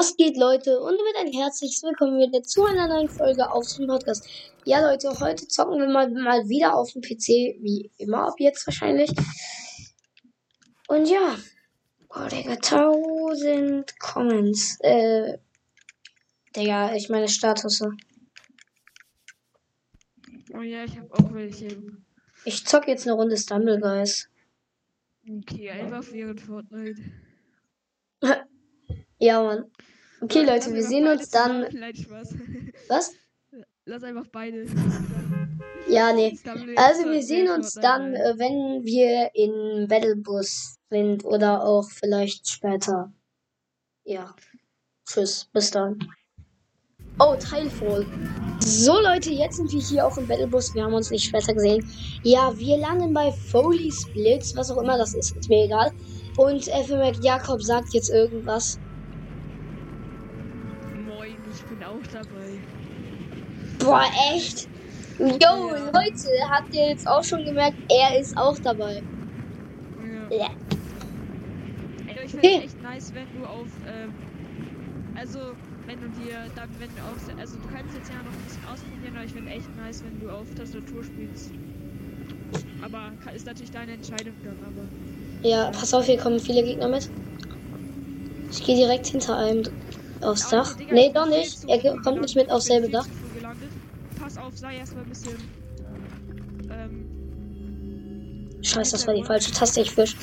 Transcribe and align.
Was 0.00 0.16
geht, 0.16 0.38
Leute? 0.38 0.80
Und 0.80 0.94
mit 0.94 1.14
ein 1.18 1.30
herzliches 1.30 1.82
Willkommen 1.82 2.18
wieder 2.18 2.42
zu 2.42 2.64
einer 2.64 2.88
neuen 2.88 3.10
Folge 3.10 3.50
auf 3.50 3.66
dem 3.76 3.86
Podcast. 3.86 4.26
Ja, 4.64 4.80
Leute, 4.80 5.10
heute 5.20 5.46
zocken 5.46 5.78
wir 5.78 5.88
mal, 5.88 6.08
mal 6.08 6.48
wieder 6.48 6.74
auf 6.74 6.90
dem 6.92 7.02
PC, 7.02 7.60
wie 7.60 7.90
immer 7.98 8.28
ab 8.28 8.36
jetzt 8.38 8.66
wahrscheinlich. 8.66 9.10
Und 10.88 11.06
ja, 11.06 11.36
oh, 12.08 12.26
Digga, 12.28 12.52
1000 12.52 14.00
Comments. 14.00 14.78
Äh, 14.80 15.36
Digga, 16.56 16.94
ich 16.94 17.10
meine 17.10 17.28
Status. 17.28 17.82
Oh 20.54 20.62
ja, 20.62 20.84
ich 20.84 20.96
habe 20.98 21.12
auch 21.12 21.34
welche. 21.34 21.76
Ich 22.46 22.64
zock 22.64 22.88
jetzt 22.88 23.06
eine 23.06 23.16
Runde 23.16 23.36
Stumble 23.36 23.78
Guys. 23.78 24.30
Okay, 25.28 25.68
einfach 25.68 26.10
während 26.10 26.40
Fortnite. 26.40 27.02
Ja, 29.22 29.42
Mann. 29.42 29.70
Okay, 30.22 30.44
Leute, 30.44 30.72
wir 30.74 30.82
sehen 30.82 31.06
uns 31.06 31.30
dann. 31.30 31.64
zusammen. 31.64 31.80
Nein, 31.80 31.96
Spaß. 31.96 32.34
Was? 32.88 33.12
Lass 33.86 34.02
einfach 34.02 34.26
beide. 34.30 34.66
Ja, 35.88 36.12
nee. 36.12 36.38
Also 36.76 37.10
wir 37.10 37.22
sehen 37.22 37.50
uns 37.50 37.74
dann, 37.74 38.14
äh, 38.14 38.34
wenn 38.36 38.84
wir 38.84 39.30
in 39.34 39.88
Battlebus 39.88 40.76
sind 40.88 41.24
oder 41.24 41.64
auch 41.64 41.90
vielleicht 41.90 42.48
später. 42.48 43.12
Ja. 44.04 44.34
Tschüss, 45.04 45.48
bis 45.52 45.72
dann. 45.72 45.98
Oh, 47.18 47.34
Teilvoll. 47.34 48.06
So 48.60 49.00
Leute, 49.00 49.30
jetzt 49.30 49.56
sind 49.56 49.72
wir 49.72 49.80
hier 49.80 50.06
auch 50.06 50.16
im 50.16 50.28
Battlebus. 50.28 50.74
Wir 50.74 50.84
haben 50.84 50.94
uns 50.94 51.10
nicht 51.10 51.24
später 51.24 51.54
gesehen. 51.54 51.84
Ja, 52.22 52.56
wir 52.56 52.78
landen 52.78 53.12
bei 53.12 53.32
Foley 53.32 53.90
Splits, 53.90 54.54
was 54.56 54.70
auch 54.70 54.80
immer 54.80 54.96
das 54.96 55.14
ist, 55.14 55.36
ist 55.36 55.48
mir 55.48 55.64
egal. 55.64 55.90
Und 56.36 56.68
FMX 56.68 57.18
Jakob 57.22 57.62
sagt 57.62 57.92
jetzt 57.94 58.10
irgendwas. 58.10 58.78
Bin 61.70 61.84
auch 61.84 62.02
dabei. 62.12 62.58
Boah, 63.78 64.04
echt? 64.34 64.68
Yo, 65.18 65.26
Leute, 65.28 66.28
habt 66.50 66.74
ihr 66.74 66.88
jetzt 66.88 67.06
auch 67.06 67.22
schon 67.22 67.44
gemerkt, 67.44 67.76
er 67.88 68.18
ist 68.18 68.36
auch 68.36 68.58
dabei. 68.58 69.02
Ja. 70.30 70.36
Ja. 70.36 70.50
Ey, 72.08 72.24
ich 72.24 72.34
Okay. 72.34 72.40
finde 72.40 72.64
echt 72.64 72.82
nice, 72.82 73.12
wenn 73.14 73.26
du 73.38 73.46
auf, 73.46 73.68
ähm, 73.86 74.12
also, 75.16 75.38
wenn 75.86 76.00
du 76.00 76.08
dir 76.20 76.46
dann, 76.56 76.68
wenn 76.78 76.88
du 76.94 77.02
auf, 77.02 77.18
also 77.40 77.56
du 77.56 77.68
kannst 77.72 77.94
jetzt 77.94 78.10
ja 78.10 78.16
noch 78.16 78.32
ein 78.32 78.44
bisschen 78.44 78.64
ausprobieren, 78.64 79.14
aber 79.14 79.24
ich 79.24 79.32
finde 79.32 79.50
echt 79.50 79.76
nice, 79.76 80.02
wenn 80.02 80.20
du 80.20 80.30
auf 80.30 80.46
Tastatur 80.56 81.04
spielst. 81.04 81.50
Aber 82.82 83.12
ist 83.34 83.46
natürlich 83.46 83.70
deine 83.70 83.92
Entscheidung 83.92 84.34
dann, 84.42 84.56
aber. 84.66 85.48
Ja, 85.48 85.70
pass 85.70 85.94
auf, 85.94 86.04
hier 86.06 86.18
kommen 86.18 86.40
viele 86.40 86.62
Gegner 86.62 86.88
mit. 86.88 87.08
Ich 88.50 88.64
gehe 88.64 88.76
direkt 88.76 89.06
hinter 89.06 89.36
einem 89.36 89.62
aufs 90.22 90.48
Dach. 90.48 90.76
Nee, 90.90 91.12
doch 91.12 91.26
nicht. 91.28 91.64
Er 91.68 91.78
kommt 92.02 92.20
nicht 92.20 92.36
mit 92.36 92.50
aufs 92.50 92.66
selbe 92.66 92.88
Dach. 92.88 93.06
Pass 94.18 94.36
auf, 94.38 94.56
sei 94.56 94.76
erstmal 94.76 95.04
ein 95.04 95.08
bisschen. 95.08 95.36
Ähm, 96.70 97.20
Scheiße, 98.62 98.92
das 98.92 99.06
war 99.06 99.14
die 99.14 99.24
falsche 99.24 99.50
Taste, 99.52 99.80
ich 99.80 99.90
fisch. 99.90 100.16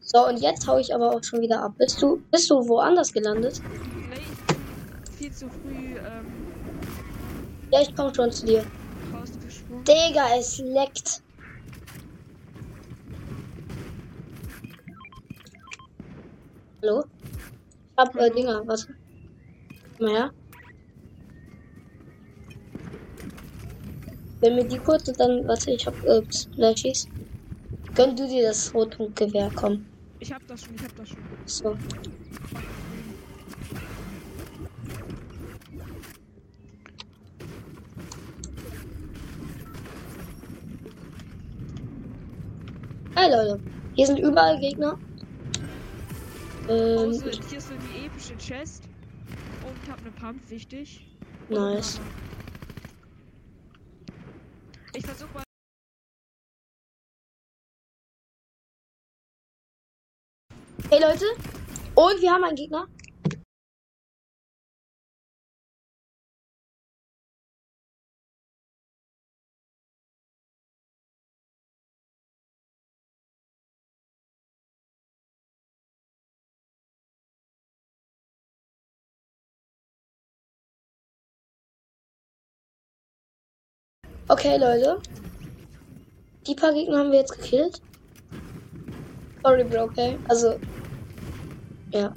So, 0.00 0.26
und 0.26 0.38
jetzt 0.40 0.66
hau 0.66 0.78
ich 0.78 0.94
aber 0.94 1.14
auch 1.14 1.22
schon 1.22 1.40
wieder 1.42 1.62
ab. 1.62 1.74
Bist 1.78 2.00
du, 2.00 2.22
bist 2.30 2.50
du 2.50 2.66
woanders 2.66 3.12
gelandet? 3.12 3.60
nee, 4.08 4.16
ich 4.16 5.04
bin 5.04 5.14
viel 5.18 5.32
zu 5.32 5.48
früh 5.48 5.96
ähm, 5.96 6.26
Ja, 7.70 7.82
ich 7.82 7.94
komm 7.94 8.14
schon 8.14 8.32
zu 8.32 8.46
dir. 8.46 8.64
Digga, 9.86 10.26
es 10.38 10.58
leckt. 10.58 11.22
Hallo? 16.80 17.02
Ich 17.02 17.96
hab 17.96 18.14
äh, 18.14 18.20
Hallo? 18.20 18.34
Dinger, 18.34 18.66
warte. 18.66 18.94
Mal 19.98 20.10
her. 20.10 20.30
Wenn 24.40 24.54
mir 24.54 24.64
die 24.64 24.78
kurz 24.78 25.08
und 25.08 25.18
dann, 25.18 25.48
warte, 25.48 25.72
ich 25.72 25.84
hab 25.84 26.04
äh, 26.04 26.22
Splashies. 26.32 27.08
Gönn 27.96 28.14
du 28.14 28.28
dir 28.28 28.44
das 28.44 28.72
Rotpunktgewehr, 28.72 29.50
komm. 29.56 29.86
Ich 30.20 30.32
hab 30.32 30.46
das 30.46 30.60
schon, 30.62 30.76
ich 30.76 30.84
hab 30.84 30.94
das 30.94 31.08
schon. 31.08 31.18
So. 31.46 31.76
Hey 43.16 43.32
Leute, 43.32 43.60
hier 43.96 44.06
sind 44.06 44.20
überall 44.20 44.60
Gegner. 44.60 44.96
Ähm, 46.68 47.10
Außer 47.10 47.30
hier 47.48 47.58
ist 47.58 47.68
so 47.68 47.74
die 47.74 48.06
epische 48.06 48.36
Chest. 48.36 48.84
Und 49.66 49.82
ich 49.82 49.90
hab 49.90 50.00
eine 50.00 50.10
Pump, 50.10 50.50
wichtig. 50.50 51.06
Nice. 51.48 52.00
Ich 54.94 55.04
versuch 55.04 55.32
mal. 55.32 55.42
hey 60.90 61.00
Leute, 61.00 61.26
und 61.94 62.20
wir 62.22 62.32
haben 62.32 62.44
einen 62.44 62.56
Gegner. 62.56 62.86
Okay, 84.28 84.58
Leute. 84.58 85.00
Die 86.46 86.54
paar 86.54 86.72
Gegner 86.72 86.98
haben 86.98 87.12
wir 87.12 87.20
jetzt 87.20 87.32
gekillt. 87.32 87.80
Sorry, 89.42 89.64
Bro, 89.64 89.84
okay? 89.84 90.18
Also, 90.28 90.58
ja. 91.92 92.14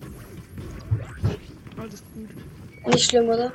Alles 1.77 2.03
gut. 2.13 2.29
Nicht 2.93 3.09
schlimm, 3.09 3.29
oder? 3.29 3.51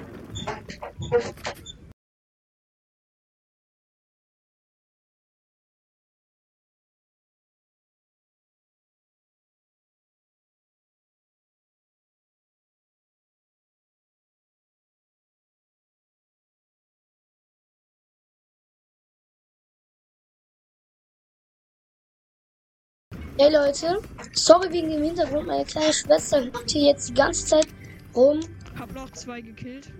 Hey 23.38 23.52
Leute, 23.52 24.00
sorry 24.32 24.72
wegen 24.72 24.88
dem 24.88 25.02
Hintergrund. 25.02 25.46
Meine 25.46 25.66
kleine 25.66 25.92
Schwester 25.92 26.42
hüpft 26.42 26.70
hier 26.70 26.84
jetzt 26.84 27.10
die 27.10 27.14
ganze 27.14 27.44
Zeit 27.44 27.66
rum. 28.14 28.40
Hab 28.78 28.90
noch 28.94 29.10
zwei 29.10 29.42
gekillt. 29.42 29.92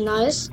Nice. 0.00 0.48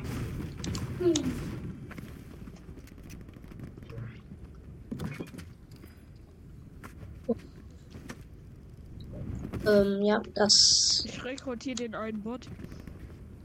Ähm, 9.66 10.02
ja, 10.02 10.22
das 10.36 11.04
Ich 11.06 11.24
rekrutiere 11.24 11.76
den 11.76 11.96
einen 11.96 12.22
Bot. 12.22 12.50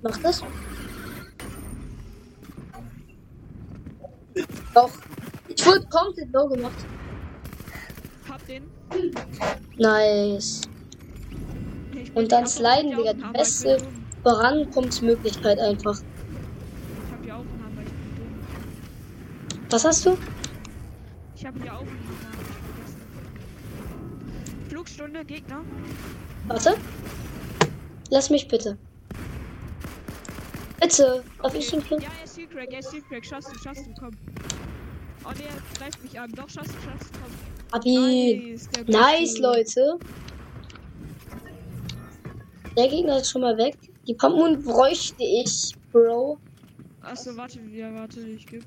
macht 0.03 0.25
es. 0.25 0.43
Doch. 4.75 4.91
Wurde 5.69 5.87
komplett 5.91 6.33
low 6.33 6.49
gemacht. 6.49 6.87
Hab 8.29 8.47
den. 8.47 8.65
Nice. 9.77 10.63
Und 12.15 12.33
dann 12.33 12.47
sliden, 12.47 12.97
Digga, 12.97 13.13
die 13.13 13.33
beste-. 13.33 13.79
Vorankommensmöglichkeit 14.23 15.59
einfach. 15.61 15.95
Ich 15.95 17.13
hab 17.13 17.25
ja 17.25 17.35
auch 17.37 17.41
einen 17.41 17.63
Hammer, 17.65 17.83
ich 17.83 17.93
bin 17.93 18.17
dumm. 18.17 18.35
Was 19.71 19.85
hast 19.85 20.07
du? 20.07 20.19
Ich 21.37 21.47
hab 21.47 21.65
ja 21.65 21.75
auch 21.75 21.81
einen 21.81 21.89
vergessen. 22.75 23.01
Flugstunde, 24.69 25.25
Gegner. 25.25 25.65
Warte. 26.49 26.75
Lass 28.11 28.29
mich 28.29 28.49
bitte. 28.49 28.77
Bitte. 30.81 31.23
Darf 31.43 31.55
ich 31.55 31.73
ihn 31.73 31.85
killen? 31.85 32.03
Ja, 32.03 32.09
er 32.19 32.25
ist 32.25 32.35
Secret, 32.35 32.73
er 32.73 32.79
ist 32.81 32.91
Secret. 32.91 33.25
Schaffst 33.25 33.51
du, 33.55 33.59
schaffst 33.59 33.87
du, 33.87 33.95
komm. 33.99 34.11
Oh, 35.29 35.33
der 35.33 35.79
greift 35.79 36.03
mich 36.03 36.19
an. 36.19 36.33
Doch, 36.33 36.49
schaffst 36.49 36.73
du, 36.75 36.81
schaffst 36.81 37.15
du. 37.15 37.73
Hab 37.73 37.85
ihn. 37.85 38.53
Nice, 38.53 38.69
Nice. 38.87 39.39
Leute. 39.39 39.99
Der 42.77 42.89
Gegner 42.89 43.19
ist 43.19 43.31
schon 43.31 43.43
mal 43.43 43.59
weg. 43.59 43.77
Die 44.07 44.15
Pumpen 44.15 44.63
bräuchte 44.63 45.23
ich, 45.23 45.75
Bro. 45.93 46.39
Achso, 47.03 47.37
warte, 47.37 47.61
ja, 47.61 47.93
warte, 47.95 48.21
ich 48.21 48.47
geb. 48.47 48.65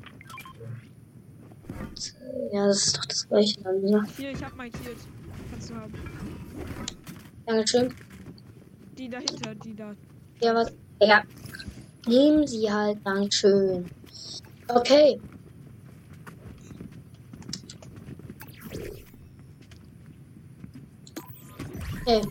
Ja, 2.52 2.68
das 2.68 2.86
ist 2.86 2.98
doch 2.98 3.06
das 3.06 3.28
gleiche 3.28 3.62
dann, 3.62 3.82
ne? 3.82 4.06
Hier, 4.18 4.32
ich 4.32 4.44
hab 4.44 4.56
markiert. 4.56 4.98
Kannst 5.50 5.70
du 5.70 5.76
haben. 5.76 5.94
Dankeschön. 7.46 7.94
Die 8.98 9.10
dahinter, 9.10 9.56
die 9.56 9.76
da. 9.76 9.96
Ja, 10.42 10.54
was? 10.54 10.72
Ja. 11.00 11.24
Nehmen 12.08 12.46
Sie 12.46 12.72
halt, 12.72 13.00
Dankeschön. 13.04 13.90
Okay. 14.68 15.20
Okay. 22.12 22.28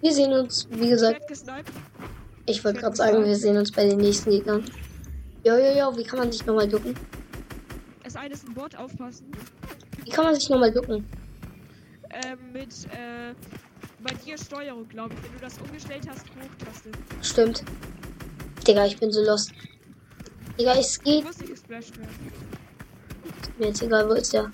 Wir 0.00 0.12
sehen 0.12 0.32
uns, 0.32 0.66
wie 0.70 0.88
gesagt, 0.88 1.20
ich 2.46 2.64
wollte 2.64 2.80
gerade 2.80 2.96
sagen, 2.96 3.24
wir 3.24 3.36
sehen 3.36 3.56
uns 3.56 3.72
bei 3.72 3.86
den 3.86 3.98
nächsten 3.98 4.30
Gegnern. 4.30 4.64
Jo, 5.44 5.56
jo, 5.56 5.78
jo, 5.78 5.96
wie 5.96 6.04
kann 6.04 6.20
man 6.20 6.32
sich 6.32 6.44
nochmal 6.46 6.68
ducken? 6.68 6.94
Es 8.04 8.16
eine 8.16 8.32
ist 8.32 8.46
ein 8.46 8.54
Bot, 8.54 8.74
aufpassen. 8.76 9.26
Wie 10.04 10.10
kann 10.10 10.24
man 10.24 10.34
sich 10.34 10.48
nochmal 10.48 10.72
ducken? 10.72 11.04
Ähm, 12.10 12.38
mit, 12.52 12.72
äh, 12.86 13.34
bei 14.02 14.14
dir 14.24 14.38
Steuerung, 14.38 14.88
glaube 14.88 15.14
ich. 15.14 15.22
Wenn 15.22 15.32
du 15.32 15.38
das 15.40 15.58
umgestellt 15.58 16.08
hast, 16.08 16.24
Hochtaste. 16.26 16.90
Stimmt. 17.20 17.64
Digga, 18.66 18.86
ich 18.86 18.98
bin 18.98 19.12
so 19.12 19.22
lost. 19.24 19.52
Digga, 20.58 20.74
es 20.78 21.02
geht 21.02 21.24
musst 21.24 21.40
nicht 21.40 21.50
gesplasht 21.52 21.98
werden. 21.98 22.14
mir 23.58 23.66
jetzt 23.66 23.82
egal, 23.82 24.08
wo 24.08 24.14
ist 24.14 24.32
der? 24.32 24.50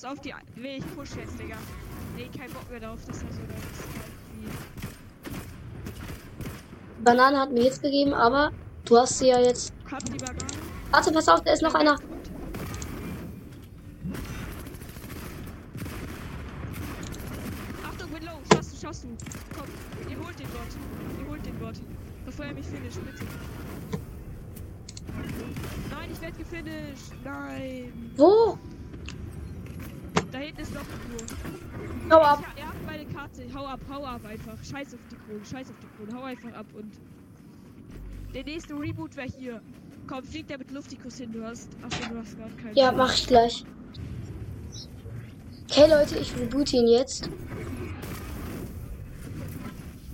Pass 0.00 0.12
auf, 0.12 0.20
die. 0.20 0.32
Nee, 0.56 0.78
ich 0.78 0.96
push 0.96 1.10
jetzt, 1.16 1.38
Digga. 1.38 1.56
Nee, 2.16 2.30
kein 2.34 2.50
Bock 2.52 2.70
mehr 2.70 2.80
drauf, 2.80 2.98
dass 3.06 3.22
er 3.22 3.32
so 3.32 3.40
da 3.46 3.54
ist. 3.54 3.84
Wie- 6.96 7.04
Banane 7.04 7.38
hat 7.38 7.52
mir 7.52 7.64
jetzt 7.64 7.82
gegeben, 7.82 8.14
aber 8.14 8.50
du 8.86 8.96
hast 8.96 9.18
sie 9.18 9.26
ja 9.28 9.38
jetzt. 9.40 9.74
Hab 9.90 10.02
die 10.06 10.16
Banane. 10.16 10.38
Warte, 10.90 11.12
pass 11.12 11.28
auf, 11.28 11.42
da 11.42 11.52
ist 11.52 11.60
noch 11.62 11.74
einer. 11.74 11.98
Achtung, 17.84 18.10
bin 18.10 18.24
low. 18.24 18.40
Schaffst 18.54 18.72
du, 18.72 18.76
schaffst 18.80 19.04
du. 19.04 19.08
Komm, 19.54 19.66
ihr 20.10 20.16
holt 20.24 20.38
den 20.38 20.46
Bot. 20.48 21.20
Ihr 21.20 21.28
holt 21.28 21.44
den 21.44 21.58
Bot. 21.58 21.74
Bevor 22.24 22.46
er 22.46 22.54
mich 22.54 22.66
finisht, 22.66 22.98
bitte. 23.04 23.24
Nein, 25.90 26.08
ich 26.10 26.20
werde 26.22 26.38
gefinisht. 26.38 27.12
Nein. 27.22 27.92
Wo? 28.16 28.58
Da 30.40 30.46
hinten 30.46 30.62
ist 30.62 30.72
noch 30.72 30.80
ein 30.80 30.86
Klo. 32.08 32.16
Hau 32.16 32.22
ab. 32.22 32.42
Er 32.56 32.68
hat 32.68 32.86
meine 32.86 33.04
Karte. 33.04 33.42
Hau 33.52 33.66
ab, 33.66 33.80
hau 33.90 34.04
ab 34.06 34.22
einfach. 34.24 34.56
Scheiß 34.64 34.94
auf 34.94 35.00
die 35.10 35.16
Krone, 35.16 35.44
scheiß 35.44 35.68
auf 35.68 35.76
die 35.82 35.86
Krone. 35.96 36.18
Hau 36.18 36.24
einfach 36.24 36.54
ab 36.54 36.64
und. 36.72 36.94
Der 38.32 38.44
nächste 38.44 38.72
Reboot 38.72 39.14
wäre 39.16 39.28
hier. 39.28 39.60
Komm, 40.06 40.24
flieg 40.24 40.48
der 40.48 40.56
mit 40.56 40.70
Luftikus 40.70 41.18
hin. 41.18 41.30
Du 41.30 41.44
hast. 41.44 41.68
Achso, 41.82 42.08
du 42.08 42.18
hast 42.18 42.38
gerade 42.38 42.54
keinen. 42.54 42.74
Ja, 42.74 42.90
mach 42.90 43.12
ich 43.12 43.26
gleich. 43.26 43.66
Okay, 45.68 45.90
Leute, 45.90 46.18
ich 46.18 46.34
reboot 46.34 46.72
ihn 46.72 46.88
jetzt. 46.88 47.28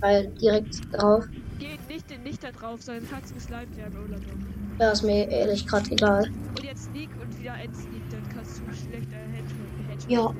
Weil 0.01 0.27
direkt 0.41 0.93
drauf. 0.93 1.25
Geht 1.57 1.87
nicht, 1.87 2.23
nicht 2.25 2.43
da 2.43 2.51
drauf, 2.51 2.81
sondern 2.81 3.09
kannst 3.09 3.33
geslimed 3.33 3.77
werden 3.77 3.97
oder 4.03 4.19
doch. 4.19 4.83
Ja, 4.83 4.91
ist 4.91 5.03
mir 5.03 5.29
ehrlich 5.29 5.65
gerade 5.65 5.89
egal. 5.89 6.29
Und 6.49 6.63
jetzt 6.63 6.83
sneak 6.83 7.09
und 7.21 7.39
wieder 7.39 7.53
ein 7.53 7.73
sneak, 7.73 8.09
dann 8.11 8.27
kannst 8.35 8.59
du 8.59 8.63
schlechter. 8.73 9.15
Headshot 9.15 9.36
Ja. 10.07 10.33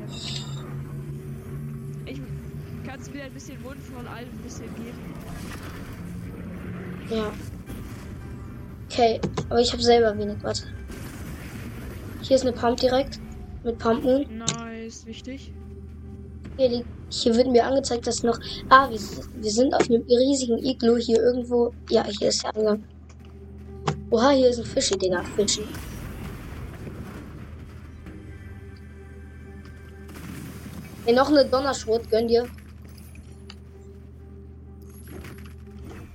Ich 2.06 2.22
kannst 2.86 3.14
mir 3.14 3.24
ein 3.24 3.34
bisschen 3.34 3.62
Mund 3.62 3.78
von 3.82 4.08
allem 4.08 4.30
ein 4.30 4.44
bisschen 4.44 4.68
geben. 4.76 4.98
Ja. 7.10 7.32
Okay, 8.90 9.20
aber 9.50 9.60
ich 9.60 9.72
habe 9.72 9.84
selber 9.84 10.18
wenig. 10.18 10.38
Warte. 10.42 10.64
Hier 12.22 12.36
ist 12.36 12.44
eine 12.44 12.54
Pump 12.54 12.78
direkt. 12.78 13.20
Mit 13.64 13.78
Pump 13.80 14.04
Moon. 14.04 14.26
Nice, 14.38 15.06
wichtig. 15.06 15.52
Hier, 16.58 16.70
liegt, 16.70 16.88
hier 17.10 17.36
wird 17.36 17.48
mir 17.48 17.66
angezeigt, 17.66 18.08
dass 18.08 18.24
noch. 18.24 18.40
Ah, 18.70 18.90
wir, 18.90 19.00
wir 19.42 19.52
sind 19.52 19.74
auf 19.74 19.90
einem 19.90 20.04
riesigen 20.04 20.58
Iglu 20.58 20.98
hier 20.98 21.22
irgendwo. 21.22 21.74
Ja, 21.90 22.06
hier 22.06 22.30
ist 22.30 22.44
der 22.44 22.56
Eingang. 22.56 22.84
Oha, 24.10 24.30
hier 24.32 24.50
ist 24.50 24.60
ein 24.60 24.66
Fischi, 24.66 24.98
Digga. 24.98 25.24
Fischi. 25.36 25.64
Ey, 31.08 31.14
noch 31.16 31.30
eine 31.30 31.46
Donnerschrot, 31.46 32.10
gönn 32.12 32.28
dir. 32.28 32.46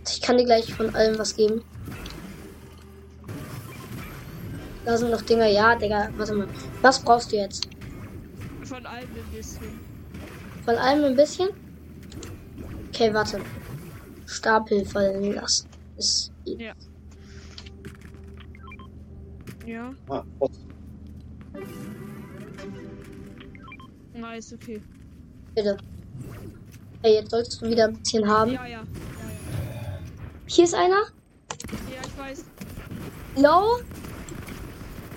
Ich 0.07 0.21
kann 0.21 0.37
dir 0.37 0.45
gleich 0.45 0.73
von 0.75 0.95
allem 0.95 1.19
was 1.19 1.35
geben. 1.35 1.63
Da 4.85 4.99
sind 4.99 5.11
noch 5.11 5.23
Dinger. 5.23 5.47
Ja, 5.47 5.75
Digga, 5.77 6.11
warte 6.19 6.35
mal. 6.35 6.49
Was 6.83 7.03
brauchst 7.03 7.33
du 7.33 7.37
jetzt? 7.37 7.69
Von 8.65 8.85
allem 8.85 9.09
ein 9.09 9.35
bisschen. 9.35 9.81
Von 10.67 10.77
allem 10.77 11.05
ein 11.05 11.17
bisschen? 11.17 11.49
Okay, 12.89 13.15
warte. 13.15 13.41
Stapel 14.27 14.85
fallen 14.85 15.33
lassen. 15.33 15.69
Ist 15.97 16.33
Ja. 16.45 16.75
Ja, 19.67 19.95
Ah, 20.09 20.23
was? 20.39 20.51
Nice, 24.15 24.53
okay. 24.53 24.81
bitte. 25.55 25.77
Hey, 27.03 27.15
jetzt 27.15 27.31
solltest 27.31 27.61
du 27.61 27.69
wieder 27.69 27.89
ein 27.89 27.99
bisschen 27.99 28.29
haben. 28.29 28.53
Ja, 28.53 28.67
ja. 28.67 28.69
Ja, 28.69 28.79
ja. 28.79 28.87
Hier 30.47 30.65
ist 30.65 30.75
einer. 30.75 31.03
Ja, 31.91 32.01
ich 32.07 32.19
weiß. 32.19 32.45
Low. 33.37 33.81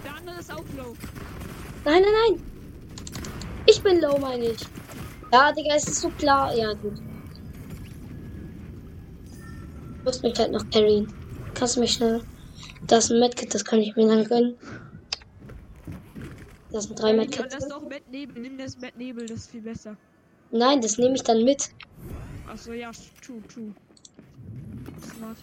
Der 0.03 0.15
andere 0.15 0.39
ist 0.39 0.51
auch 0.51 0.63
low. 0.77 0.95
Nein, 1.83 2.01
nein, 2.01 2.13
nein. 2.29 2.43
Ich 3.67 3.81
bin 3.81 4.01
low, 4.01 4.17
meine 4.17 4.45
ich. 4.45 4.61
Ja, 5.31 5.51
Digga, 5.51 5.75
es 5.75 5.87
ist 5.87 6.01
so 6.01 6.09
klar. 6.09 6.55
Ja, 6.55 6.73
gut. 6.73 6.97
Du 9.97 10.03
musst 10.03 10.23
mich 10.23 10.37
halt 10.39 10.51
noch 10.51 10.69
carryen. 10.69 11.13
Kannst 11.53 11.75
du 11.75 11.81
mich 11.81 11.93
schnell. 11.93 12.21
Das 12.87 13.05
ist 13.05 13.11
ein 13.11 13.19
Medkit, 13.19 13.53
das 13.53 13.65
kann 13.65 13.79
ich 13.79 13.95
mir 13.95 14.07
dann 14.07 14.23
gönnen. 14.25 14.55
Das 16.75 16.83
sind 16.83 16.99
drei 16.99 17.11
Ja, 17.11 17.15
Medkits. 17.15 17.53
das 17.53 17.63
ist 17.63 17.71
doch 17.71 17.81
Matt 17.83 18.01
Nebel. 18.11 18.41
Nimm 18.41 18.57
das 18.57 18.77
Matt 18.77 18.97
Nebel, 18.97 19.25
das 19.25 19.37
ist 19.37 19.51
viel 19.51 19.61
besser. 19.61 19.95
Nein, 20.51 20.81
das 20.81 20.97
nehme 20.97 21.15
ich 21.15 21.23
dann 21.23 21.45
mit. 21.45 21.69
Achso, 22.49 22.73
ja, 22.73 22.91
true, 23.25 23.41
true. 23.47 23.73
Smart. 25.15 25.37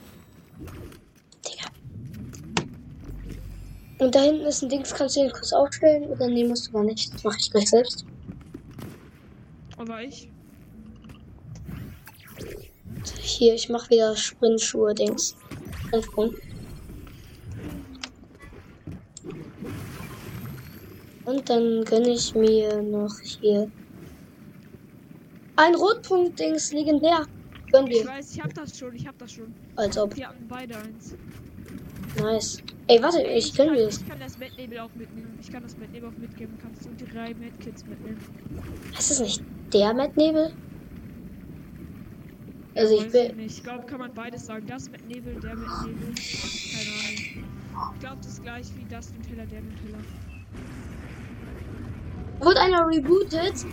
Digga. 1.48 1.70
Und 3.98 4.14
da 4.14 4.20
hinten 4.20 4.44
ist 4.44 4.62
ein 4.62 4.68
Dings, 4.68 4.92
kannst 4.92 5.16
du 5.16 5.22
den 5.22 5.32
kurz 5.32 5.54
aufstellen 5.54 6.04
oder 6.10 6.28
nee, 6.28 6.44
musst 6.44 6.68
du 6.68 6.72
gar 6.72 6.84
nicht. 6.84 7.14
Das 7.14 7.24
mache 7.24 7.38
ich 7.40 7.50
gleich 7.50 7.70
selbst. 7.70 8.04
Aber 9.78 10.02
ich. 10.02 10.28
Hier, 13.22 13.54
ich 13.54 13.70
mache 13.70 13.88
wieder 13.88 14.14
Sprintschuhe, 14.14 14.94
Dings. 14.94 15.34
Sprung. 15.98 16.34
Und 21.24 21.48
dann 21.48 21.84
gönne 21.84 22.10
ich 22.10 22.34
mir 22.34 22.82
noch 22.82 23.14
hier 23.20 23.70
ein 25.56 25.74
Rotpunkt-Dings, 25.74 26.72
legendär. 26.72 27.26
Gönn 27.70 27.86
Ich 27.86 28.00
dir. 28.00 28.06
weiß, 28.08 28.34
ich 28.34 28.42
hab 28.42 28.52
das 28.54 28.76
schon, 28.78 28.94
ich 28.94 29.06
hab 29.06 29.16
das 29.18 29.32
schon. 29.32 29.54
Als 29.76 29.96
ob. 29.96 30.16
Wir 30.16 30.28
hatten 30.28 30.46
beide 30.48 30.76
eins. 30.76 31.14
Nice. 32.18 32.58
Ey, 32.88 33.00
warte, 33.02 33.24
Ey, 33.24 33.38
ich 33.38 33.54
gönn 33.54 33.68
kann, 33.68 33.76
mir 33.76 33.84
das. 33.86 33.98
ich 33.98 34.08
kann 34.08 34.18
das 34.20 34.36
Nebel 34.38 34.78
auch 34.80 34.90
mitnehmen. 34.94 35.38
Ich 35.40 35.50
kann 35.50 35.62
das 35.62 35.76
Nebel 35.78 36.04
auch 36.08 36.18
mitgeben. 36.18 36.58
Kannst 36.60 36.84
du 36.84 36.90
drei 37.06 37.32
Medkits 37.34 37.86
mitnehmen? 37.86 38.18
Ist 38.98 39.10
das 39.10 39.20
nicht 39.20 39.42
der 39.72 39.94
Mettnebel? 39.94 40.52
Also 42.74 42.94
ich 42.94 43.04
Weiß 43.04 43.12
bin. 43.12 43.36
nicht. 43.36 43.58
Ich 43.58 43.62
glaube, 43.64 43.84
kann 43.86 44.00
man 44.00 44.12
beides 44.12 44.46
sagen. 44.46 44.66
Das 44.66 44.90
mit 44.90 45.06
Nebel, 45.06 45.34
der 45.40 45.54
mit 45.54 45.68
Nebel. 45.86 46.14
Keine 46.14 46.90
Ahnung. 46.98 47.92
Ich 47.94 48.00
glaube, 48.00 48.16
das 48.18 48.26
ist 48.32 48.42
gleich 48.42 48.66
wie 48.76 48.84
das 48.90 49.12
Nutella, 49.14 49.44
der 49.46 49.60
Nutella. 49.60 49.98
Wurde 52.42 52.60
einer 52.60 52.88
rebootet? 52.88 53.64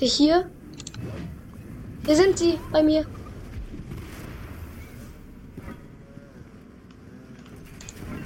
Hier. 0.00 0.50
Hier 2.06 2.16
sind 2.16 2.38
sie 2.38 2.58
bei 2.72 2.82
mir. 2.82 3.06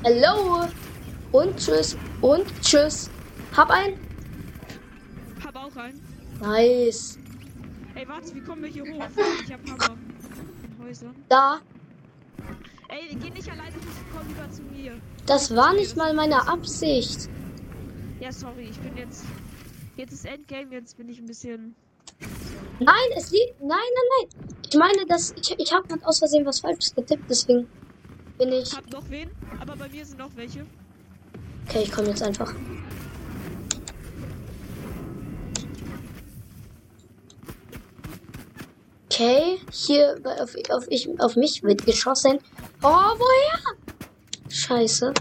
Hallo. 0.04 0.68
Und 1.32 1.56
tschüss. 1.58 1.96
Und 2.22 2.46
tschüss. 2.62 3.10
Hab 3.54 3.70
einen. 3.70 3.98
Hab 5.44 5.56
auch 5.56 5.76
einen. 5.76 6.00
Nice. 6.40 7.18
Ey, 7.94 8.08
warte, 8.08 8.34
wie 8.34 8.40
kommen 8.40 8.62
wir 8.62 8.70
hier 8.70 8.84
hoch? 8.84 9.04
Ich 9.44 9.52
hab 9.52 9.60
Hammer. 9.68 9.98
In 10.64 10.86
Häusern. 10.86 11.14
Da. 11.28 11.60
Ey, 12.92 13.16
geh 13.16 13.30
nicht 13.30 13.50
alleine, 13.50 13.74
komm 14.14 14.28
lieber 14.28 14.50
zu 14.50 14.62
mir. 14.64 15.00
Das 15.24 15.56
war 15.56 15.72
nicht 15.72 15.96
mal 15.96 16.12
meine 16.12 16.46
Absicht. 16.46 17.30
Ja, 18.20 18.30
sorry, 18.30 18.68
ich 18.70 18.78
bin 18.80 18.94
jetzt. 18.98 19.24
Jetzt 19.96 20.12
ist 20.12 20.26
Endgame, 20.26 20.72
jetzt 20.72 20.98
bin 20.98 21.08
ich 21.08 21.18
ein 21.18 21.24
bisschen. 21.24 21.74
Nein, 22.80 23.08
es 23.16 23.30
liegt. 23.30 23.58
Nein, 23.60 23.68
nein, 23.70 24.08
nein. 24.18 24.56
Ich 24.68 24.76
meine, 24.76 25.06
dass 25.06 25.32
ich, 25.32 25.58
ich 25.58 25.72
habe 25.72 25.88
aus 26.04 26.18
Versehen 26.18 26.44
was 26.44 26.60
Falsches 26.60 26.94
getippt, 26.94 27.24
deswegen 27.30 27.66
bin 28.36 28.52
ich. 28.52 28.76
Hab 28.76 28.90
noch 28.90 29.08
wen, 29.08 29.30
aber 29.58 29.74
bei 29.74 29.88
mir 29.88 30.04
sind 30.04 30.18
noch 30.18 30.36
welche. 30.36 30.66
Okay, 31.66 31.84
ich 31.84 31.92
komme 31.92 32.08
jetzt 32.08 32.22
einfach. 32.22 32.54
Okay, 39.22 39.60
hier 39.70 40.20
auf, 40.40 40.56
auf, 40.70 40.86
ich, 40.88 41.08
auf 41.20 41.36
mich 41.36 41.62
wird 41.62 41.86
geschossen. 41.86 42.40
Oh, 42.82 42.88
woher? 42.88 43.58
Scheiße. 44.48 45.14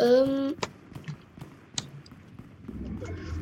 Ähm. 0.00 0.54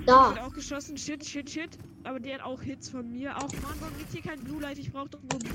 Da. 0.04 0.34
Hat 0.34 0.42
auch 0.42 0.52
geschossen, 0.52 0.98
shit, 0.98 1.24
shit, 1.24 1.48
shit. 1.48 1.70
Aber 2.04 2.20
der 2.20 2.34
hat 2.34 2.42
auch 2.42 2.60
Hits 2.60 2.90
von 2.90 3.10
mir. 3.10 3.34
Auch 3.34 3.40
Mann, 3.40 3.74
warum 3.80 3.96
liegt 3.96 4.12
hier 4.12 4.20
kein 4.22 4.40
Blue 4.40 4.60
Light? 4.60 4.78
Ich 4.78 4.92
brauch 4.92 5.08
doch 5.08 5.20
nur 5.22 5.38
Blue 5.38 5.52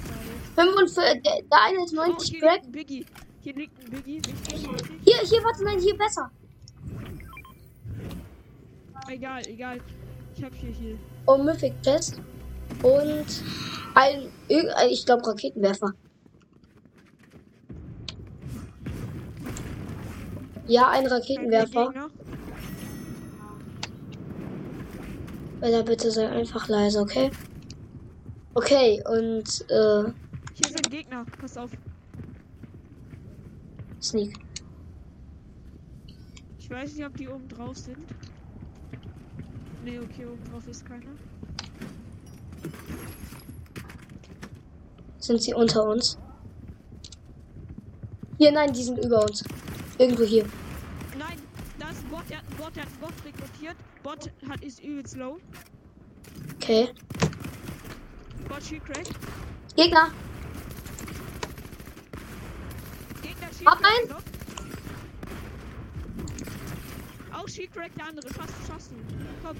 Light. 0.56 0.68
45, 0.70 1.22
der, 1.24 1.42
der 1.44 1.62
eine 1.64 1.84
ist 1.84 1.94
Oh, 1.94 2.08
90 2.08 2.30
hier 2.32 2.40
Crack. 2.40 2.54
liegt 2.56 2.66
ein 2.66 2.72
Biggie. 2.72 3.06
Hier 3.42 3.54
liegt 3.54 3.80
ein 3.84 3.92
Biggie. 3.92 4.22
Hier, 5.04 5.18
hier, 5.20 5.44
warte, 5.44 5.64
nein, 5.64 5.80
hier 5.80 5.96
besser. 5.96 6.32
Egal, 9.08 9.46
egal. 9.48 9.80
Ich 10.36 10.44
hab 10.44 10.56
hier 10.56 10.72
hier. 10.72 10.98
Oh, 11.28 11.38
Mythic 11.38 11.80
Chest. 11.84 12.20
Und 12.86 13.26
ein, 13.96 14.30
irg- 14.48 14.88
ich 14.92 15.06
glaube, 15.08 15.26
Raketenwerfer. 15.26 15.92
Ja, 20.68 20.90
ein 20.90 21.08
Raketenwerfer. 21.08 21.94
Bella, 25.60 25.82
bitte 25.82 26.12
sei 26.12 26.30
einfach 26.30 26.68
leise, 26.68 27.00
okay? 27.00 27.32
Okay, 28.54 29.02
und 29.10 29.66
äh, 29.72 30.12
Hier 30.54 30.68
sind 30.70 30.92
Gegner. 30.92 31.26
Pass 31.42 31.58
auf. 31.58 31.72
Sneak. 34.00 34.38
Ich 36.60 36.70
weiß 36.70 36.94
nicht, 36.94 37.06
ob 37.06 37.18
die 37.18 37.28
oben 37.28 37.48
drauf 37.48 37.78
sind. 37.78 37.98
Nee, 39.84 39.98
okay, 40.00 40.26
oben 40.28 40.44
drauf 40.52 40.68
ist 40.68 40.86
keiner. 40.86 41.12
Sind 45.20 45.42
sie 45.42 45.54
unter 45.54 45.84
uns? 45.88 46.18
Hier, 48.38 48.52
nein, 48.52 48.74
die 48.74 48.84
sind 48.84 49.04
über 49.04 49.24
uns. 49.24 49.44
Irgendwo 49.98 50.24
hier. 50.24 50.46
Nein, 51.18 51.42
da 51.80 51.90
ist 51.90 52.04
ein 52.04 52.10
Bot, 52.10 52.30
der 52.30 52.42
Bot, 52.58 52.76
der 52.76 52.84
hat 52.84 53.00
Bot 53.00 53.14
rekrutiert. 53.26 53.76
Bot 54.04 54.32
hat 54.50 54.62
ist 54.64 54.84
übelst 54.84 55.16
low. 55.16 55.38
Okay. 56.56 56.90
Bot 58.48 58.62
Shield 58.64 58.86
Crack. 58.86 59.08
Gegner. 59.76 60.12
Gegner 63.22 63.48
Shield 63.54 63.68
Hab 63.68 63.80
einen. 63.80 64.12
Auch 67.34 67.48
Shield 67.48 67.74
Crack, 67.74 67.96
der 67.96 68.08
andere. 68.08 68.28
Schaffst 68.68 68.92
du. 68.92 68.96
Komm. 69.44 69.58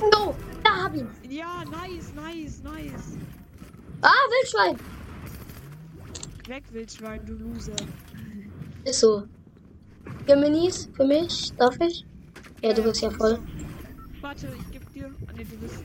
No, 0.00 0.34
da 0.62 0.84
hab 0.84 0.94
ihn. 0.94 1.08
Ja, 1.28 1.64
nice, 1.64 2.12
nice, 2.14 2.62
nice. 2.62 3.16
Ah, 4.02 4.10
Wildschwein. 4.28 4.78
Weg, 6.48 6.64
Wildschwein, 6.72 7.24
du 7.24 7.34
Loser. 7.34 7.76
Ist 8.84 9.00
so. 9.00 9.24
Vier 10.26 10.36
Minis 10.36 10.88
für 10.94 11.06
mich. 11.06 11.52
Darf 11.56 11.76
ich? 11.80 12.04
Ja, 12.62 12.72
du 12.72 12.82
bist 12.82 13.02
ja 13.02 13.10
voll. 13.10 13.38
Warte, 14.20 14.48
ich 14.58 14.72
geb 14.72 14.92
dir. 14.92 15.10
Ah, 15.26 15.32
ne, 15.36 15.44
du 15.44 15.56
bist. 15.56 15.84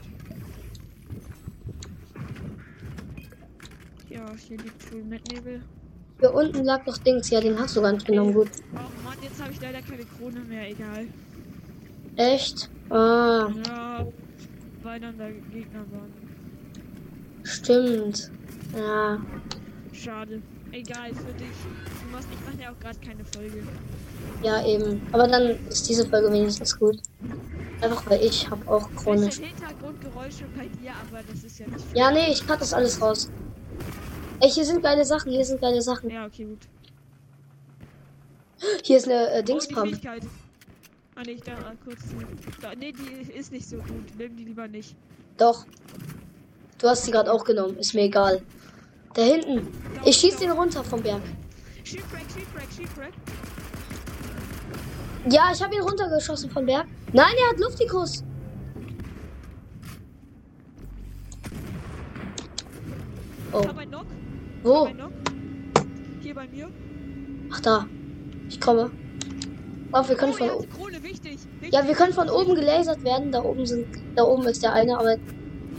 Ja, 4.08 4.26
hier 4.36 4.58
liegt 4.58 4.82
Full 4.82 5.04
Nebel. 5.04 5.62
Hier 6.18 6.34
unten 6.34 6.64
lag 6.64 6.84
noch 6.84 6.98
Dings. 6.98 7.30
Ja, 7.30 7.40
den 7.40 7.58
hast 7.58 7.76
du 7.76 7.80
gar 7.80 7.92
nicht 7.92 8.06
genommen. 8.06 8.34
Gut. 8.34 8.50
Oh 8.74 9.04
Mann, 9.04 9.16
jetzt 9.22 9.40
habe 9.40 9.52
ich 9.52 9.60
leider 9.60 9.80
keine 9.80 10.04
Krone 10.04 10.40
mehr, 10.40 10.68
egal. 10.68 11.06
Echt? 12.16 12.68
Ah, 12.90 13.48
Ja, 13.66 14.06
weil 14.82 15.00
dann 15.00 15.16
da 15.18 15.28
Gegner 15.30 15.80
waren. 15.92 16.12
stimmt. 17.42 18.30
Ja. 18.76 19.18
Schade. 19.92 20.42
Egal, 20.72 21.12
für 21.14 21.32
dich. 21.32 21.48
Du 22.02 22.12
machst, 22.12 22.28
ich 22.32 22.46
mache 22.52 22.62
ja 22.62 22.70
auch 22.70 22.78
gerade 22.78 22.98
keine 23.04 23.24
Folge. 23.24 23.62
Ja, 24.42 24.64
eben. 24.64 25.02
Aber 25.12 25.26
dann 25.26 25.58
ist 25.68 25.88
diese 25.88 26.06
Folge 26.08 26.32
wenigstens 26.32 26.78
gut. 26.78 26.98
Einfach 27.80 28.08
weil 28.08 28.22
ich 28.22 28.48
habe 28.48 28.68
auch. 28.70 28.88
Bisschen 28.90 29.46
Hintergrundgeräusche 29.46 30.44
bei 30.56 30.66
dir, 30.80 30.92
aber 31.08 31.22
das 31.28 31.42
ist 31.42 31.58
ja 31.58 31.66
nicht 31.66 31.80
viel. 31.86 31.98
Ja, 31.98 32.10
nee, 32.12 32.30
ich 32.30 32.46
cut 32.46 32.60
das 32.60 32.72
alles 32.72 33.00
raus. 33.00 33.30
Ey, 34.40 34.48
hier 34.50 34.64
sind 34.64 34.82
geile 34.82 35.04
Sachen. 35.04 35.32
Hier 35.32 35.44
sind 35.44 35.60
geile 35.60 35.82
Sachen. 35.82 36.08
Ja, 36.10 36.26
okay, 36.26 36.44
gut. 36.44 36.58
Hier 38.84 38.98
ist 38.98 39.06
eine 39.06 39.30
äh, 39.30 39.40
Oh, 39.40 39.42
Dingspump. 39.42 39.88
Fähigkeit. 39.88 40.22
Ah, 41.20 41.22
nee, 41.26 41.32
ich 41.32 41.42
da 41.42 41.52
ah, 41.52 41.74
kurz. 41.84 41.98
Da, 42.62 42.74
nee, 42.74 42.92
die 42.92 43.30
ist 43.32 43.52
nicht 43.52 43.68
so 43.68 43.76
gut. 43.76 44.16
Nimm 44.16 44.36
die 44.36 44.44
lieber 44.44 44.66
nicht. 44.66 44.96
Doch. 45.36 45.66
Du 46.78 46.88
hast 46.88 47.04
sie 47.04 47.10
gerade 47.10 47.30
auch 47.30 47.44
genommen. 47.44 47.76
Ist 47.76 47.92
mir 47.92 48.04
egal. 48.04 48.40
Da 49.12 49.20
hinten. 49.20 49.68
Ich 50.06 50.16
schieß 50.16 50.36
den 50.36 50.52
runter 50.52 50.82
vom 50.82 51.02
Berg. 51.02 51.20
Shipwreck, 51.84 52.24
Shipwreck, 52.34 52.68
Shipwreck. 52.74 53.12
Ja, 55.28 55.50
ich 55.52 55.62
habe 55.62 55.74
ihn 55.74 55.82
runtergeschossen 55.82 56.50
vom 56.50 56.64
Berg. 56.64 56.86
Nein, 57.12 57.34
er 57.36 57.50
hat 57.50 57.60
Luftikus. 57.60 58.24
Oh, 63.52 63.62
wo? 64.62 64.88
Hier 66.22 66.34
bei 66.34 66.48
mir. 66.48 66.70
Ach, 67.50 67.60
da. 67.60 67.86
Ich 68.48 68.58
komme. 68.58 68.90
Oh, 69.92 70.08
wir 70.08 70.16
können 70.16 70.32
Oh, 70.32 70.36
von 70.36 70.48
hat 70.48 70.56
oben. 70.56 71.02
wichtig. 71.02 71.38
wichtig. 71.60 71.72
Ja, 71.72 71.86
wir 71.86 71.94
können 71.94 72.12
von 72.12 72.28
oben 72.30 72.54
gelasert 72.54 73.02
werden. 73.02 73.32
Da 73.32 73.42
oben 73.42 73.66
sind. 73.66 73.86
Da 74.14 74.22
oben 74.24 74.44
ist 74.46 74.62
der 74.62 74.72
eine, 74.72 74.96
aber. 74.98 75.16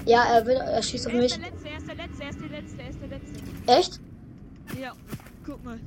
Ja, 0.05 0.23
er 0.25 0.45
will. 0.45 0.55
Er 0.55 0.81
schießt 0.83 1.07
auf 1.07 1.13
Er 1.13 1.19
mich. 1.21 1.37
Letzte, 1.37 1.69
er 1.69 1.77
ist 1.77 1.87
der 1.87 1.95
Letzte, 1.95 2.23
er 2.23 2.29
ist 2.29 2.39
der 2.41 2.49
Letzte, 2.49 2.81
er 2.81 2.89
ist 2.89 2.99
der 3.01 3.07
Letzte. 3.07 3.39
Echt? 3.67 3.99
Ja, 4.81 4.93
guck 5.45 5.63
mal. 5.63 5.79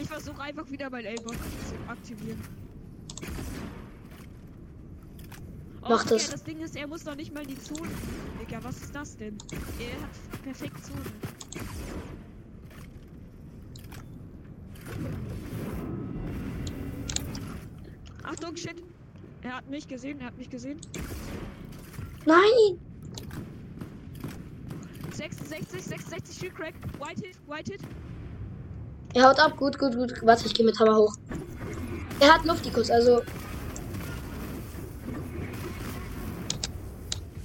Ich 0.00 0.08
versuche 0.08 0.40
einfach 0.40 0.70
wieder 0.70 0.88
mein 0.90 1.04
Aimbot 1.06 1.34
zu 1.34 1.90
aktivieren. 1.90 2.40
Oh, 5.82 5.86
Mach 5.90 6.02
Digga, 6.04 6.14
das. 6.16 6.30
Das 6.30 6.44
Ding 6.44 6.60
ist, 6.60 6.76
er 6.76 6.86
muss 6.86 7.04
noch 7.04 7.16
nicht 7.16 7.34
mal 7.34 7.44
die 7.46 7.58
Zone. 7.60 7.88
Digga, 8.40 8.58
was 8.62 8.76
ist 8.80 8.94
das 8.94 9.16
denn? 9.16 9.36
Er 9.78 10.02
hat 10.02 10.42
perfekt 10.42 10.84
Zone. 10.84 11.00
Achtung, 18.48 18.56
shit. 18.56 18.82
Er 19.42 19.56
hat 19.56 19.68
mich 19.68 19.86
gesehen, 19.86 20.20
er 20.20 20.26
hat 20.28 20.38
mich 20.38 20.48
gesehen. 20.48 20.80
Nein! 22.24 22.78
66, 25.12 25.82
66, 25.82 26.38
Shield 26.38 26.54
Crack. 26.54 26.74
White 26.98 27.26
Hit, 27.26 27.36
White 27.46 27.72
Hit. 27.72 27.82
Er 29.14 29.28
haut 29.28 29.38
ab. 29.38 29.56
Gut, 29.56 29.78
gut, 29.78 29.94
gut. 29.94 30.14
Warte, 30.22 30.46
ich 30.46 30.54
gehe 30.54 30.64
mit 30.64 30.78
Hammer 30.80 30.96
hoch. 30.96 31.14
Er 32.20 32.34
hat 32.34 32.44
Luftikus, 32.46 32.90
also. 32.90 33.22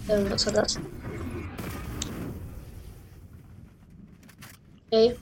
Ähm, 0.07 0.29
was 0.29 0.45
war 0.45 0.53
das? 0.53 0.79
Okay. 4.87 5.17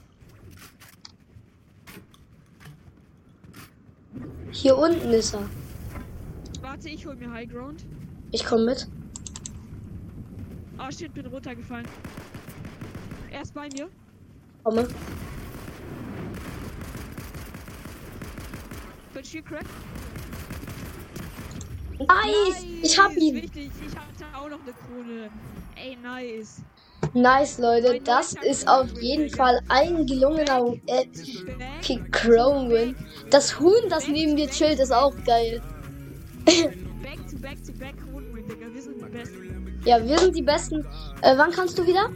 Hier 4.52 4.78
unten 4.78 5.10
ist 5.10 5.34
er. 5.34 5.48
Warte, 6.82 6.96
ich 6.96 7.06
hol 7.06 7.14
mir 7.14 7.30
High 7.30 7.48
Ground. 7.48 7.86
Ich 8.32 8.44
komme 8.44 8.64
mit. 8.64 8.88
Oh 10.80 10.90
shit, 10.90 11.14
bin 11.14 11.26
runtergefallen. 11.26 11.86
Er 13.30 13.42
ist 13.42 13.54
bei 13.54 13.68
mir. 13.68 13.88
Komme. 14.64 14.88
Bin 19.14 19.24
Shield 19.24 19.46
Crack. 19.46 19.64
Nice! 22.00 22.64
Ich 22.82 22.98
hab 22.98 23.16
ihn! 23.16 23.36
Wichtig, 23.36 23.70
ich 23.86 23.96
hatte 23.96 24.36
auch 24.36 24.50
noch 24.50 24.60
eine 24.62 24.72
Krone. 24.72 25.30
Ey, 25.76 25.96
nice. 26.02 26.62
Nice, 27.14 27.58
Leute. 27.58 28.00
Das 28.00 28.34
ist 28.42 28.66
auf 28.66 28.90
jeden 29.00 29.30
Fall 29.30 29.60
ein 29.68 30.04
gelungener 30.04 30.74
äh, 30.86 31.06
Kick 31.80 32.10
Chrome 32.10 32.70
Win. 32.70 32.96
Das 33.30 33.60
Huhn, 33.60 33.88
das 33.88 34.08
neben 34.08 34.34
dir 34.34 34.50
chillt, 34.50 34.80
ist 34.80 34.92
auch 34.92 35.14
geil. 35.24 35.62
Back 36.44 37.26
to 37.28 37.36
back 37.38 37.62
to 37.64 37.72
back 37.72 37.96
Kronenwin, 37.96 38.46
Digga. 38.48 38.72
Wir 38.72 38.82
sind 38.82 39.00
die 39.00 39.08
Besten. 39.10 39.82
Ja, 39.84 40.04
wir 40.04 40.18
sind 40.18 40.36
die 40.36 40.42
Besten. 40.42 40.84
Äh, 41.22 41.36
wann 41.36 41.50
kannst 41.52 41.78
du 41.78 41.86
wieder? 41.86 42.10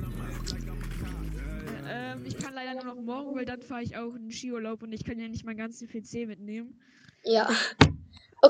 Ähm, 1.88 2.24
ich 2.24 2.36
kann 2.38 2.54
leider 2.54 2.74
nur 2.74 2.94
noch 2.94 3.00
morgen, 3.02 3.34
weil 3.36 3.44
dann 3.44 3.62
fahre 3.62 3.82
ich 3.82 3.96
auch 3.96 4.14
in 4.14 4.24
den 4.24 4.30
Skiurlaub 4.32 4.82
und 4.82 4.92
ich 4.92 5.04
kann 5.04 5.18
ja 5.18 5.28
nicht 5.28 5.44
meinen 5.44 5.58
ganzen 5.58 5.88
PC 5.88 6.26
mitnehmen. 6.26 6.80
Ja. 7.24 7.48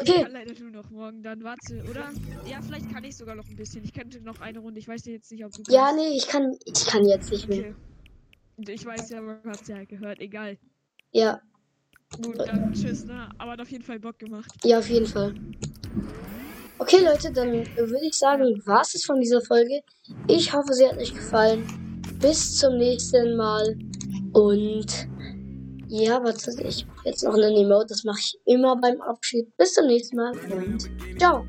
Ich 0.01 0.11
Okay, 0.11 0.23
kann 0.23 0.33
leider 0.33 0.59
nur 0.61 0.71
noch 0.71 0.91
morgen, 0.91 1.23
dann 1.23 1.43
warte, 1.45 1.85
oder? 1.89 2.13
Ja, 2.45 2.61
vielleicht 2.63 2.91
kann 2.93 3.05
ich 3.05 3.17
sogar 3.17 3.35
noch 3.35 3.49
ein 3.49 3.57
bisschen. 3.57 3.85
Ich 3.85 3.93
könnte 3.95 4.21
noch 4.21 4.41
eine 4.41 4.59
Runde. 4.59 4.79
Ich 4.81 4.89
weiß 4.89 5.05
jetzt 5.07 5.31
nicht, 5.31 5.45
ob 5.45 5.53
du 5.53 5.63
ja, 5.69 5.87
kannst. 5.87 5.97
nee, 5.97 6.17
ich 6.17 6.27
kann, 6.29 6.57
ich 6.65 6.87
kann 6.87 7.07
jetzt 7.07 7.31
nicht 7.31 7.49
mehr. 7.49 7.75
Okay. 8.59 8.73
Ich 8.75 8.85
weiß 8.85 9.11
ja, 9.11 9.21
man 9.23 9.43
hat 9.45 9.67
ja 9.69 9.85
gehört, 9.85 10.21
egal. 10.21 10.59
Ja, 11.13 11.41
Gut, 12.15 12.39
dann 12.39 12.73
tschüss, 12.73 13.05
ne? 13.05 13.29
Aber 13.39 13.53
hat 13.53 13.61
auf 13.61 13.71
jeden 13.71 13.85
Fall 13.85 13.99
Bock 13.99 14.19
gemacht. 14.19 14.51
ja, 14.65 14.79
auf 14.79 14.89
jeden 14.89 15.07
Fall. 15.07 15.35
Okay, 16.79 17.05
Leute, 17.05 17.33
dann 17.33 17.67
würde 17.77 18.07
ich 18.07 18.15
sagen, 18.15 18.63
war's 18.67 18.95
es 18.95 19.05
von 19.05 19.19
dieser 19.21 19.41
Folge. 19.41 19.83
Ich 20.29 20.53
hoffe, 20.53 20.73
sie 20.73 20.87
hat 20.87 20.99
euch 20.99 21.15
gefallen. 21.15 21.67
Bis 22.21 22.59
zum 22.59 22.77
nächsten 22.77 23.37
Mal. 23.37 23.77
Und 24.33 25.09
ja, 25.89 26.23
warte, 26.23 26.51
ich 26.63 26.87
mache 26.87 27.09
jetzt 27.09 27.25
noch 27.25 27.35
einen 27.35 27.57
Emote. 27.57 27.87
Das 27.89 28.05
mache 28.05 28.19
ich 28.21 28.39
immer 28.45 28.77
beim 28.77 29.01
Abschied. 29.01 29.57
Bis 29.57 29.75
zum 29.75 29.87
nächsten 29.87 30.17
Mal 30.17 30.33
und 30.51 30.91
ciao. 31.19 31.47